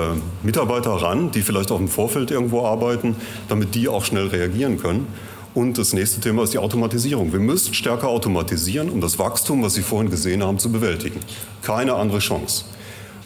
Mitarbeiter 0.43 0.91
ran, 0.91 1.31
die 1.31 1.41
vielleicht 1.41 1.71
auch 1.71 1.79
im 1.79 1.88
Vorfeld 1.88 2.29
irgendwo 2.29 2.63
arbeiten, 2.63 3.15
damit 3.47 3.73
die 3.73 3.88
auch 3.88 4.05
schnell 4.05 4.27
reagieren 4.27 4.77
können. 4.77 5.07
Und 5.56 5.79
das 5.79 5.94
nächste 5.94 6.22
Thema 6.22 6.44
ist 6.44 6.53
die 6.53 6.60
Automatisierung. 6.60 7.34
Wir 7.34 7.39
müssen 7.39 7.74
stärker 7.74 8.08
automatisieren, 8.08 8.89
um 8.89 9.01
das 9.01 9.18
Wachstum, 9.18 9.63
was 9.63 9.74
Sie 9.74 9.82
vorhin 9.82 10.12
gesehen 10.12 10.44
haben, 10.44 10.60
zu 10.60 10.72
bewältigen. 10.72 11.20
Keine 11.63 11.96
andere 11.96 12.20
Chance. 12.20 12.65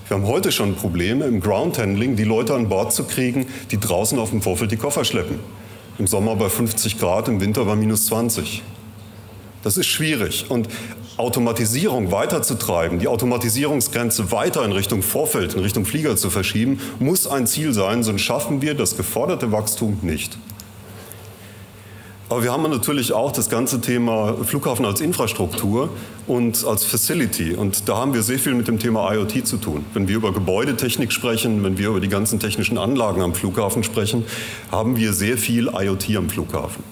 Wir 0.07 0.17
haben 0.17 0.27
heute 0.27 0.51
schon 0.51 0.75
Probleme 0.75 1.25
im 1.25 1.41
Groundhandling, 1.41 2.15
die 2.15 2.23
Leute 2.23 2.53
an 2.53 2.69
Bord 2.69 2.93
zu 2.93 3.03
kriegen, 3.03 3.47
die 3.71 3.79
draußen 3.79 4.17
auf 4.19 4.29
dem 4.29 4.41
Vorfeld 4.41 4.71
die 4.71 4.77
Koffer 4.77 5.03
schleppen. 5.03 5.39
Im 5.97 6.07
Sommer 6.07 6.35
bei 6.35 6.49
50 6.49 6.97
Grad, 6.97 7.27
im 7.27 7.41
Winter 7.41 7.65
bei 7.65 7.75
minus 7.75 8.05
20. 8.07 8.63
Das 9.63 9.77
ist 9.77 9.87
schwierig. 9.87 10.45
Und 10.49 10.67
Automatisierung 11.17 12.11
weiterzutreiben, 12.11 12.99
die 12.99 13.07
Automatisierungsgrenze 13.07 14.31
weiter 14.31 14.65
in 14.65 14.71
Richtung 14.71 15.03
Vorfeld, 15.03 15.53
in 15.53 15.59
Richtung 15.59 15.85
Flieger 15.85 16.15
zu 16.15 16.29
verschieben, 16.29 16.79
muss 16.99 17.27
ein 17.27 17.47
Ziel 17.47 17.73
sein, 17.73 18.03
sonst 18.03 18.21
schaffen 18.21 18.61
wir 18.61 18.73
das 18.73 18.97
geforderte 18.97 19.51
Wachstum 19.51 19.99
nicht. 20.01 20.37
Aber 22.29 22.43
wir 22.43 22.51
haben 22.51 22.63
natürlich 22.63 23.13
auch 23.13 23.31
das 23.31 23.49
ganze 23.49 23.81
Thema 23.81 24.35
Flughafen 24.43 24.85
als 24.85 25.01
Infrastruktur 25.01 25.89
und 26.25 26.65
als 26.65 26.83
Facility. 26.83 27.53
Und 27.53 27.87
da 27.89 27.97
haben 27.97 28.13
wir 28.13 28.23
sehr 28.23 28.39
viel 28.39 28.55
mit 28.55 28.67
dem 28.67 28.79
Thema 28.79 29.13
IoT 29.13 29.45
zu 29.45 29.57
tun. 29.57 29.85
Wenn 29.93 30.07
wir 30.07 30.15
über 30.15 30.33
Gebäudetechnik 30.33 31.11
sprechen, 31.11 31.63
wenn 31.63 31.77
wir 31.77 31.89
über 31.89 31.99
die 31.99 32.07
ganzen 32.07 32.39
technischen 32.39 32.77
Anlagen 32.77 33.21
am 33.21 33.35
Flughafen 33.35 33.83
sprechen, 33.83 34.23
haben 34.71 34.95
wir 34.95 35.13
sehr 35.13 35.37
viel 35.37 35.67
IoT 35.67 36.15
am 36.15 36.29
Flughafen. 36.29 36.83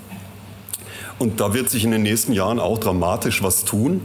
Und 1.17 1.39
da 1.39 1.53
wird 1.53 1.69
sich 1.69 1.83
in 1.85 1.91
den 1.91 2.03
nächsten 2.03 2.33
Jahren 2.33 2.59
auch 2.59 2.77
dramatisch 2.77 3.41
was 3.41 3.63
tun. 3.63 4.01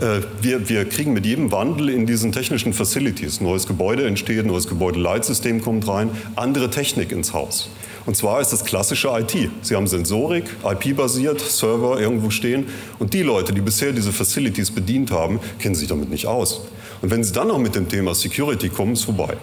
Äh, 0.00 0.20
wir, 0.40 0.68
wir, 0.68 0.84
kriegen 0.84 1.12
mit 1.12 1.26
jedem 1.26 1.50
Wandel 1.50 1.88
in 1.88 2.06
diesen 2.06 2.32
technischen 2.32 2.72
Facilities, 2.72 3.40
neues 3.40 3.66
Gebäude 3.66 4.06
entsteht, 4.06 4.46
neues 4.46 4.68
Gebäudeleitsystem 4.68 5.60
kommt 5.60 5.88
rein, 5.88 6.10
andere 6.36 6.70
Technik 6.70 7.12
ins 7.12 7.32
Haus. 7.32 7.70
Und 8.04 8.16
zwar 8.16 8.40
ist 8.40 8.52
das 8.52 8.64
klassische 8.64 9.08
IT. 9.08 9.50
Sie 9.62 9.76
haben 9.76 9.86
Sensorik, 9.86 10.44
IP-basiert, 10.64 11.40
Server 11.40 12.00
irgendwo 12.00 12.30
stehen. 12.30 12.66
Und 12.98 13.14
die 13.14 13.22
Leute, 13.22 13.52
die 13.52 13.60
bisher 13.60 13.92
diese 13.92 14.12
Facilities 14.12 14.70
bedient 14.70 15.10
haben, 15.10 15.38
kennen 15.58 15.74
sich 15.74 15.88
damit 15.88 16.10
nicht 16.10 16.26
aus. 16.26 16.62
Und 17.00 17.10
wenn 17.10 17.22
sie 17.22 17.32
dann 17.32 17.48
noch 17.48 17.58
mit 17.58 17.74
dem 17.74 17.88
Thema 17.88 18.14
Security 18.14 18.68
kommen, 18.68 18.94
ist 18.94 19.04
vorbei. 19.04 19.36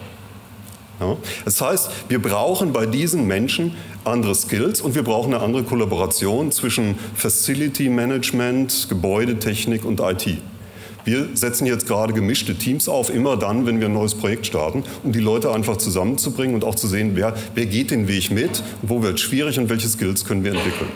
Ja? 0.99 1.15
Das 1.45 1.61
heißt, 1.61 1.89
wir 2.09 2.21
brauchen 2.21 2.73
bei 2.73 2.85
diesen 2.85 3.25
Menschen 3.25 3.75
andere 4.03 4.35
Skills 4.35 4.81
und 4.81 4.95
wir 4.95 5.03
brauchen 5.03 5.33
eine 5.33 5.43
andere 5.43 5.63
Kollaboration 5.63 6.51
zwischen 6.51 6.95
Facility 7.15 7.89
Management, 7.89 8.87
Gebäudetechnik 8.89 9.85
und 9.85 9.99
IT. 10.01 10.37
Wir 11.05 11.29
setzen 11.33 11.65
jetzt 11.65 11.87
gerade 11.87 12.13
gemischte 12.13 12.55
Teams 12.55 12.89
auf, 12.89 13.09
immer 13.13 13.37
dann, 13.37 13.65
wenn 13.65 13.79
wir 13.79 13.87
ein 13.87 13.93
neues 13.93 14.15
Projekt 14.15 14.45
starten, 14.45 14.83
um 15.03 15.11
die 15.11 15.19
Leute 15.19 15.51
einfach 15.51 15.77
zusammenzubringen 15.77 16.55
und 16.55 16.63
auch 16.63 16.75
zu 16.75 16.87
sehen, 16.87 17.11
wer, 17.15 17.33
wer 17.55 17.65
geht 17.65 17.91
den 17.91 18.07
Weg 18.07 18.31
mit, 18.31 18.63
wo 18.81 19.01
wird 19.01 19.15
es 19.15 19.21
schwierig 19.21 19.57
und 19.59 19.69
welche 19.69 19.87
Skills 19.87 20.25
können 20.25 20.43
wir 20.43 20.51
entwickeln. 20.51 20.89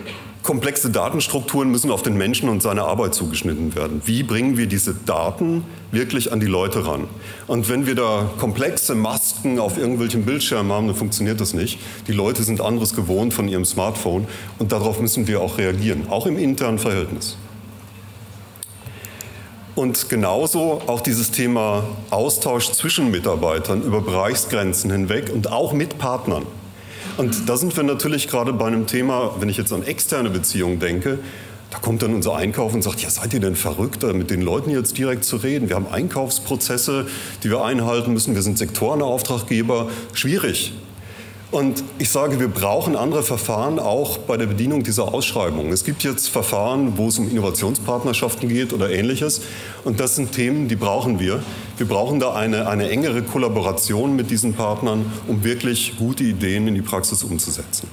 Komplexe 0.43 0.89
Datenstrukturen 0.89 1.72
müssen 1.72 1.89
auf 1.89 2.03
den 2.03 2.17
Menschen 2.17 2.50
und 2.50 2.62
seine 2.62 2.83
Arbeit 2.83 3.13
zugeschnitten 3.13 3.75
werden. 3.75 4.01
Wie 4.03 4.24
bringen 4.24 4.57
wir 4.57 4.67
diese 4.67 4.93
Daten 4.93 5.63
wirklich 5.91 6.33
an 6.33 6.41
die 6.41 6.48
Leute 6.48 6.86
ran? 6.86 7.05
Und 7.48 7.69
wenn 7.69 7.88
wir 7.88 7.95
da 7.95 8.29
komplexe 8.39 8.93
Masken 8.93 9.57
auf 9.57 9.77
irgendwelchen 9.77 10.25
Bildschirmen 10.25 10.74
haben, 10.74 10.88
dann 10.88 10.98
funktioniert 10.98 11.39
das 11.39 11.53
nicht. 11.53 11.79
Die 12.07 12.12
Leute 12.12 12.43
sind 12.43 12.60
anderes 12.60 12.93
gewohnt 12.93 13.33
von 13.33 13.48
ihrem 13.48 13.63
Smartphone 13.63 14.27
und 14.60 14.74
darauf 14.74 15.00
müssen 15.00 15.27
wir 15.27 15.39
auch 15.39 15.57
reagieren, 15.57 16.07
auch 16.10 16.25
im 16.25 16.38
internen 16.38 16.77
Verhältnis. 16.77 17.38
Und 19.75 20.08
genauso 20.10 20.82
auch 20.86 21.01
dieses 21.01 21.32
Thema 21.32 21.84
Austausch 22.12 22.72
zwischen 22.72 23.10
Mitarbeitern 23.10 23.82
über 23.82 24.01
Bereichsgrenzen 24.01 24.92
hinweg 24.92 25.32
und 25.34 25.51
auch 25.51 25.74
mit 25.74 25.98
Partnern. 25.98 26.46
Und 27.18 27.50
da 27.50 27.58
sind 27.58 27.75
wir 27.75 27.84
natürlich 27.84 28.27
gerade 28.27 28.53
bei 28.53 28.68
einem 28.68 28.86
Thema, 28.86 29.36
wenn 29.39 29.50
ich 29.50 29.58
jetzt 29.58 29.74
an 29.74 29.84
externe 29.84 30.30
Beziehungen 30.30 30.80
denke, 30.80 31.20
da 31.72 31.80
kommt 31.80 32.03
dann 32.03 32.13
unser 32.13 32.36
Einkauf 32.36 32.75
und 32.75 32.84
sagt, 32.84 33.01
ja, 33.01 33.10
seid 33.10 33.34
ihr 33.34 33.39
denn 33.39 33.56
verrückt, 33.56 34.03
mit 34.13 34.30
den 34.30 34.44
Leuten 34.44 34.70
jetzt 34.70 34.96
direkt 34.96 35.25
zu 35.25 35.38
reden? 35.38 35.70
Wir 35.70 35.75
haben 35.75 35.88
Einkaufsprozesse, 35.92 37.08
die 37.44 37.50
wir 37.50 37.65
einhalten 37.65 38.13
müssen. 38.13 38.36
Wir 38.36 38.44
sind 38.44 38.60
Sektorenauftraggeber. 38.60 39.89
Schwierig. 40.13 40.74
Und 41.53 41.83
ich 42.00 42.10
sage, 42.10 42.39
wir 42.39 42.48
brauchen 42.48 42.95
andere 42.95 43.22
Verfahren 43.22 43.77
auch 43.77 44.17
bei 44.17 44.38
der 44.38 44.48
Bedienung 44.48 44.81
dieser 44.81 45.13
Ausschreibungen. 45.13 45.72
Es 45.72 45.83
gibt 45.83 46.03
jetzt 46.03 46.29
Verfahren, 46.29 46.98
wo 46.98 47.10
es 47.10 47.19
um 47.19 47.29
Innovationspartnerschaften 47.29 48.50
geht 48.50 48.74
oder 48.74 48.89
ähnliches. 48.89 49.41
Und 49.83 50.00
das 50.00 50.15
sind 50.15 50.31
Themen, 50.31 50.67
die 50.67 50.75
brauchen 50.75 51.19
wir. 51.19 51.43
Wir 51.77 51.88
brauchen 51.88 52.19
da 52.19 52.33
eine, 52.33 52.67
eine 52.67 52.89
engere 52.89 53.22
Kollaboration 53.22 54.15
mit 54.15 54.31
diesen 54.31 54.55
Partnern, 54.55 55.05
um 55.27 55.43
wirklich 55.43 55.95
gute 56.00 56.24
Ideen 56.24 56.67
in 56.67 56.74
die 56.74 56.81
Praxis 56.81 57.22
umzusetzen. 57.22 57.88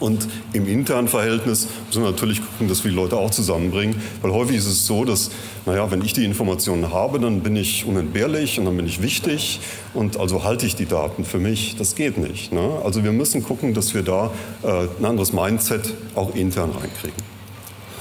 Und 0.00 0.26
im 0.52 0.66
internen 0.66 1.08
Verhältnis 1.08 1.68
müssen 1.86 2.02
wir 2.02 2.10
natürlich 2.10 2.40
gucken, 2.40 2.68
dass 2.68 2.84
wir 2.84 2.90
die 2.90 2.96
Leute 2.96 3.16
auch 3.16 3.30
zusammenbringen. 3.30 4.00
Weil 4.22 4.32
häufig 4.32 4.56
ist 4.56 4.66
es 4.66 4.86
so, 4.86 5.04
dass, 5.04 5.30
naja, 5.66 5.90
wenn 5.90 6.02
ich 6.02 6.12
die 6.12 6.24
Informationen 6.24 6.92
habe, 6.92 7.20
dann 7.20 7.40
bin 7.40 7.56
ich 7.56 7.86
unentbehrlich 7.86 8.58
und 8.58 8.64
dann 8.64 8.76
bin 8.76 8.86
ich 8.86 9.02
wichtig 9.02 9.60
und 9.94 10.18
also 10.18 10.42
halte 10.44 10.66
ich 10.66 10.74
die 10.74 10.86
Daten 10.86 11.24
für 11.24 11.38
mich. 11.38 11.76
Das 11.76 11.94
geht 11.94 12.18
nicht. 12.18 12.52
Ne? 12.52 12.80
Also 12.84 13.04
wir 13.04 13.12
müssen 13.12 13.42
gucken, 13.42 13.72
dass 13.72 13.94
wir 13.94 14.02
da 14.02 14.32
äh, 14.62 14.88
ein 14.98 15.04
anderes 15.04 15.32
Mindset 15.32 15.94
auch 16.14 16.34
intern 16.34 16.70
reinkriegen. 16.70 17.34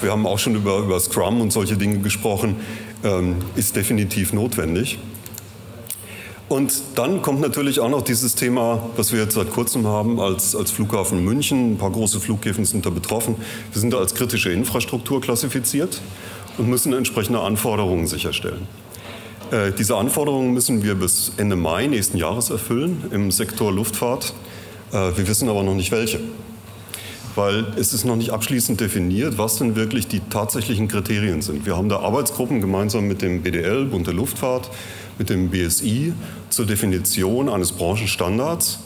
Wir 0.02 0.12
haben 0.12 0.28
auch 0.28 0.40
schon 0.40 0.56
über, 0.56 0.80
über 0.80 1.00
Scrum 1.00 1.40
und 1.40 1.54
solche 1.54 1.78
Dinge 1.78 2.00
gesprochen. 2.00 2.58
Ähm, 3.04 3.38
ist 3.56 3.76
definitiv 3.76 4.34
notwendig. 4.34 4.98
Und 6.54 6.84
dann 6.94 7.24
kommt 7.24 7.42
natürlich 7.42 7.80
auch 7.80 7.90
noch 7.90 8.04
dieses 8.04 8.36
Thema, 8.36 8.88
was 8.96 9.12
wir 9.12 9.22
jetzt 9.22 9.34
seit 9.34 9.50
kurzem 9.50 9.88
haben 9.88 10.20
als, 10.20 10.56
als 10.56 10.70
Flughafen 10.70 11.26
München. 11.26 11.72
Ein 11.72 11.78
paar 11.80 11.90
große 11.90 12.20
Flughäfen 12.20 12.64
sind 12.64 12.86
da 12.86 12.92
betroffen. 12.92 13.38
Wir 13.72 13.82
sind 13.82 13.92
da 13.92 13.98
als 13.98 14.14
kritische 14.14 14.52
Infrastruktur 14.52 15.20
klassifiziert 15.20 16.00
und 16.60 16.70
müssen 16.70 16.94
entsprechende 16.94 17.40
Anforderungen 17.40 18.06
sicherstellen. 18.06 18.68
Äh, 19.50 19.72
diese 19.72 19.98
Anforderungen 19.98 20.54
müssen 20.54 20.84
wir 20.84 20.94
bis 20.94 21.32
Ende 21.38 21.56
Mai 21.56 21.88
nächsten 21.88 22.20
Jahres 22.20 22.52
erfüllen 22.52 23.02
im 23.10 23.32
Sektor 23.32 23.72
Luftfahrt. 23.72 24.36
Äh, 24.92 25.18
wir 25.18 25.28
wissen 25.28 25.50
aber 25.50 25.64
noch 25.64 25.74
nicht 25.74 25.92
welche 25.92 26.20
weil 27.36 27.66
es 27.78 27.94
ist 27.94 28.06
noch 28.06 28.16
nicht 28.16 28.32
abschließend 28.32 28.80
definiert, 28.80 29.38
was 29.38 29.58
denn 29.58 29.76
wirklich 29.76 30.08
die 30.08 30.20
tatsächlichen 30.30 30.88
Kriterien 30.88 31.42
sind. 31.42 31.66
Wir 31.66 31.76
haben 31.78 31.90
da 31.90 32.00
Arbeitsgruppen 32.00 32.62
gemeinsam 32.62 33.08
mit 33.08 33.22
dem 33.22 33.42
BDL, 33.42 33.86
Bund 33.86 34.08
der 34.08 34.14
Luftfahrt, 34.14 34.70
mit 35.18 35.30
dem 35.30 35.50
BSI 35.50 36.14
zur 36.50 36.66
Definition 36.66 37.50
eines 37.50 37.72
Branchenstandards, 37.72 38.80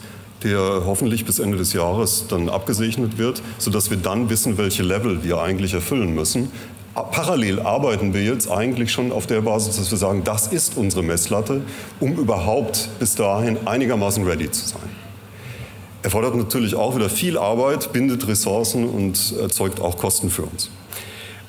der 0.44 0.84
hoffentlich 0.86 1.26
bis 1.26 1.40
Ende 1.40 1.58
des 1.58 1.74
Jahres 1.74 2.26
dann 2.28 2.50
abgesegnet 2.50 3.18
wird, 3.18 3.42
sodass 3.58 3.90
wir 3.90 3.98
dann 3.98 4.30
wissen, 4.30 4.58
welche 4.58 4.84
Level 4.84 5.24
wir 5.24 5.42
eigentlich 5.42 5.74
erfüllen 5.74 6.14
müssen. 6.14 6.52
Parallel 6.94 7.60
arbeiten 7.60 8.14
wir 8.14 8.24
jetzt 8.24 8.50
eigentlich 8.50 8.92
schon 8.92 9.12
auf 9.12 9.28
der 9.28 9.42
Basis, 9.42 9.78
dass 9.78 9.92
wir 9.92 9.98
sagen, 10.00 10.24
das 10.24 10.48
ist 10.48 10.78
unsere 10.78 11.04
Messlatte, 11.04 11.62
um 12.00 12.14
überhaupt 12.14 12.90
bis 13.00 13.16
dahin 13.16 13.68
einigermaßen 13.68 14.26
ready 14.26 14.50
zu 14.50 14.68
sein. 14.68 15.07
Erfordert 16.08 16.38
natürlich 16.38 16.74
auch 16.74 16.96
wieder 16.96 17.10
viel 17.10 17.38
Arbeit, 17.38 17.92
bindet 17.92 18.30
Ressourcen 18.30 18.88
und 18.88 19.34
erzeugt 19.42 19.82
auch 19.82 19.98
Kosten 19.98 20.30
für 20.30 20.44
uns. 20.44 20.70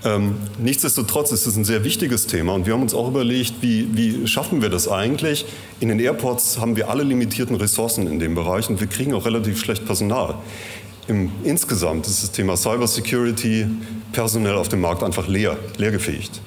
Ähm, 0.04 0.34
nichtsdestotrotz 0.58 1.30
ist 1.30 1.46
es 1.46 1.54
ein 1.54 1.64
sehr 1.64 1.84
wichtiges 1.84 2.26
Thema 2.26 2.54
und 2.54 2.66
wir 2.66 2.72
haben 2.72 2.82
uns 2.82 2.92
auch 2.92 3.06
überlegt, 3.06 3.54
wie, 3.60 3.86
wie, 3.92 4.26
schaffen 4.26 4.60
wir 4.60 4.68
das 4.68 4.88
eigentlich? 4.88 5.44
In 5.78 5.90
den 5.90 6.00
Airports 6.00 6.58
haben 6.58 6.74
wir 6.74 6.90
alle 6.90 7.04
limitierten 7.04 7.54
Ressourcen 7.54 8.08
in 8.08 8.18
dem 8.18 8.34
Bereich 8.34 8.68
und 8.68 8.80
wir 8.80 8.88
kriegen 8.88 9.14
auch 9.14 9.26
relativ 9.26 9.60
schlecht 9.60 9.86
Personal. 9.86 10.34
Im, 11.06 11.30
insgesamt 11.44 12.08
ist 12.08 12.24
das 12.24 12.32
Thema 12.32 12.56
Cybersecurity 12.56 13.64
personell 14.10 14.56
auf 14.56 14.68
dem 14.68 14.80
Markt 14.80 15.04
einfach 15.04 15.28
leer, 15.28 15.56
leergefähigt. 15.76 16.40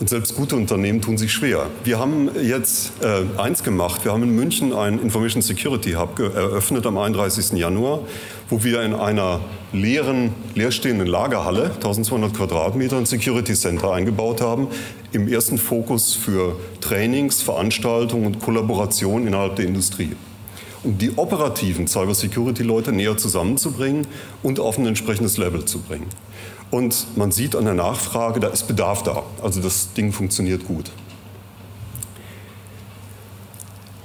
Und 0.00 0.08
selbst 0.08 0.34
gute 0.34 0.56
Unternehmen 0.56 1.02
tun 1.02 1.18
sich 1.18 1.30
schwer. 1.30 1.66
Wir 1.84 1.98
haben 1.98 2.30
jetzt 2.42 2.92
äh, 3.02 3.38
eins 3.38 3.62
gemacht. 3.62 4.02
Wir 4.02 4.12
haben 4.12 4.22
in 4.22 4.34
München 4.34 4.72
einen 4.72 4.98
Information 4.98 5.42
Security 5.42 5.92
Hub 5.92 6.18
eröffnet 6.18 6.86
am 6.86 6.96
31. 6.96 7.58
Januar, 7.58 8.00
wo 8.48 8.64
wir 8.64 8.80
in 8.80 8.94
einer 8.94 9.40
leeren, 9.74 10.32
leerstehenden 10.54 11.06
Lagerhalle, 11.06 11.72
1200 11.74 12.32
Quadratmeter, 12.32 12.96
ein 12.96 13.04
Security 13.04 13.52
Center 13.52 13.92
eingebaut 13.92 14.40
haben. 14.40 14.68
Im 15.12 15.28
ersten 15.28 15.58
Fokus 15.58 16.14
für 16.14 16.56
Trainings, 16.80 17.42
Veranstaltungen 17.42 18.24
und 18.24 18.40
Kollaboration 18.40 19.26
innerhalb 19.26 19.56
der 19.56 19.66
Industrie. 19.66 20.16
um 20.82 20.96
die 20.96 21.18
operativen 21.18 21.86
Cybersecurity-Leute 21.86 22.90
näher 22.90 23.18
zusammenzubringen 23.18 24.06
und 24.42 24.60
auf 24.60 24.78
ein 24.78 24.86
entsprechendes 24.86 25.36
Level 25.36 25.66
zu 25.66 25.80
bringen. 25.80 26.06
Und 26.70 27.16
man 27.16 27.32
sieht 27.32 27.56
an 27.56 27.64
der 27.64 27.74
Nachfrage, 27.74 28.40
da 28.40 28.48
ist 28.48 28.68
Bedarf 28.68 29.02
da. 29.02 29.24
Also 29.42 29.60
das 29.60 29.92
Ding 29.92 30.12
funktioniert 30.12 30.66
gut. 30.66 30.90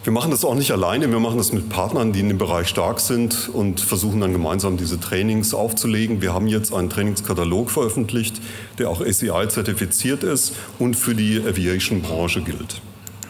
Wir 0.03 0.13
machen 0.13 0.29
das 0.29 0.45
auch 0.45 0.53
nicht 0.53 0.69
alleine, 0.69 1.09
wir 1.09 1.19
machen 1.19 1.39
das 1.39 1.51
mit 1.51 1.67
Partnern, 1.67 2.13
die 2.13 2.19
in 2.19 2.27
dem 2.27 2.37
Bereich 2.37 2.67
stark 2.67 2.99
sind 2.99 3.49
und 3.49 3.81
versuchen 3.81 4.21
dann 4.21 4.33
gemeinsam 4.33 4.77
diese 4.77 4.99
Trainings 4.99 5.55
aufzulegen. 5.55 6.21
Wir 6.21 6.31
haben 6.31 6.45
jetzt 6.45 6.71
einen 6.71 6.91
Trainingskatalog 6.91 7.71
veröffentlicht, 7.71 8.39
der 8.77 8.91
auch 8.91 9.01
ACI 9.01 9.47
zertifiziert 9.47 10.23
ist 10.23 10.53
und 10.77 10.95
für 10.95 11.15
die 11.15 11.39
Aviation-Branche 11.39 12.41
gilt. 12.41 12.81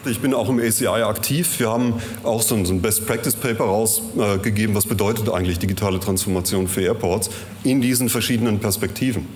Ich 0.08 0.20
bin 0.20 0.34
auch 0.34 0.48
im 0.48 0.60
ACI 0.60 0.86
aktiv. 0.86 1.58
Wir 1.58 1.70
haben 1.70 1.94
auch 2.22 2.40
so 2.40 2.54
ein, 2.54 2.80
Best 2.80 3.06
Practice 3.06 3.34
Paper 3.34 3.64
rausgegeben, 3.64 4.74
was 4.76 4.86
bedeutet 4.86 5.28
eigentlich 5.28 5.58
digitale 5.58 5.98
Transformation 5.98 6.68
für 6.68 6.82
Airports 6.82 7.28
in 7.64 7.80
diesen 7.80 8.08
verschiedenen 8.08 8.60
Perspektiven 8.60 9.26